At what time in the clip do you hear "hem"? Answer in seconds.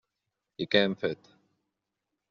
0.87-0.97